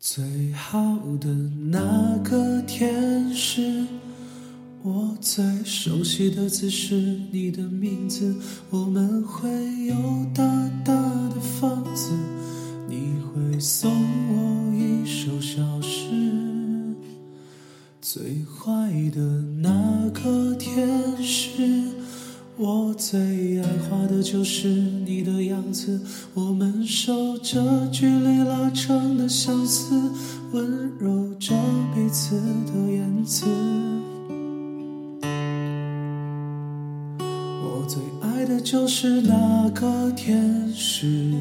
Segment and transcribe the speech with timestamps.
[0.00, 0.78] 最好
[1.20, 1.28] 的
[1.72, 3.84] 那个天使，
[4.84, 6.94] 我最熟悉的字是
[7.32, 8.32] 你的名字。
[8.70, 9.50] 我们会
[9.86, 9.96] 有
[10.32, 10.44] 大
[10.84, 12.12] 大的房子，
[12.88, 16.08] 你会送我一首小诗。
[18.00, 19.20] 最坏的
[19.60, 20.88] 那个天
[21.20, 21.82] 使。
[22.60, 26.00] 我最爱画的就是你的样子，
[26.34, 30.10] 我们守着距离拉长相思，
[30.52, 31.54] 温柔着
[31.94, 33.46] 彼此的言辞。
[37.60, 41.34] 我最爱的就是那个天使，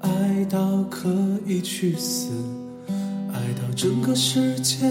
[0.00, 1.08] 爱到可
[1.46, 2.30] 以去死，
[3.32, 4.88] 爱到整个世界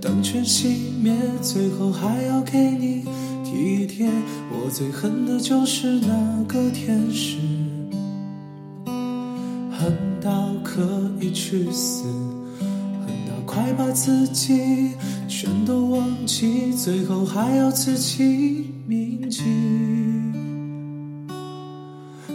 [0.00, 0.68] 灯全熄
[1.02, 3.04] 灭，最后还要给你。
[3.44, 4.08] 体贴，
[4.52, 7.36] 我最恨的就是那个天使，
[9.80, 12.04] 恨到可以去死，
[12.60, 14.90] 恨到快把自己
[15.26, 19.40] 全都忘记，最后还要自己铭记。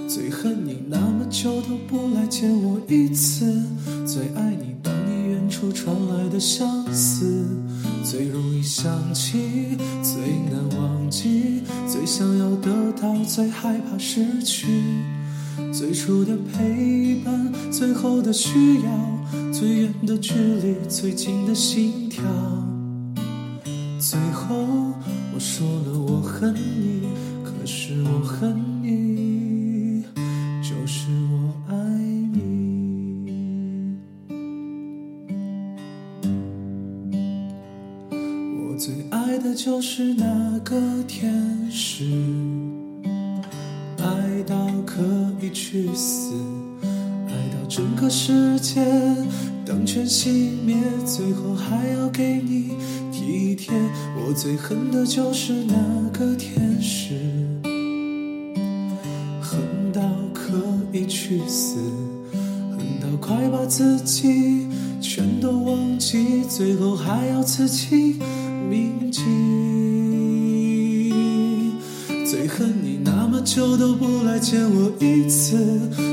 [0.07, 3.61] 最恨你那么久都不来见我一次，
[4.07, 7.45] 最爱你当你远处传来的相思。
[8.03, 10.15] 最容易想起，最
[10.51, 14.65] 难忘记，最想要得到，最害怕失去。
[15.71, 17.04] 最初的陪，
[17.77, 22.23] 最后的需要，最远的距离，最近的心跳。
[23.99, 24.55] 最后
[25.33, 27.09] 我说了我恨你，
[27.43, 30.05] 可是我恨你，
[30.61, 31.75] 就是我爱
[32.31, 32.37] 你。
[38.69, 42.05] 我最爱的就是那个天使，
[43.97, 45.03] 爱到可
[45.41, 46.31] 以去死，
[47.75, 48.81] 整个世界
[49.65, 50.29] 灯全熄
[50.65, 52.71] 灭，最后还要给你
[53.11, 53.73] 体贴。
[54.15, 55.75] 我最恨的就是那
[56.17, 57.15] 个天使，
[59.41, 59.59] 恨
[59.91, 60.01] 到
[60.33, 60.53] 可
[60.93, 61.75] 以去死，
[62.71, 64.69] 恨到快把自己
[65.01, 68.15] 全都忘记，最后还要自己。
[68.69, 69.21] 铭记，
[72.25, 72.94] 最恨你
[73.45, 75.55] 久都不来见我一次，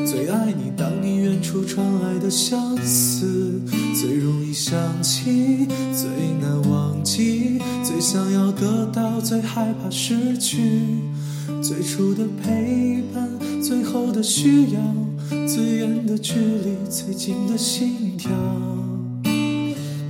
[0.06, 3.58] 最爱你当你远处传来的相思，
[3.98, 6.10] 最容易想起，最
[6.42, 10.60] 难忘记，最想要得到，最害怕失去，
[11.62, 13.26] 最初的陪伴，
[13.62, 14.80] 最后的需要，
[15.46, 18.30] 最远的距离，最近的心跳，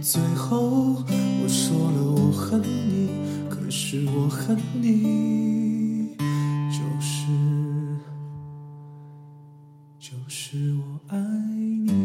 [0.02, 0.96] 最后。
[1.44, 3.08] 我说了我恨你，
[3.48, 5.51] 可是我恨你。
[10.02, 12.01] 就是我爱你。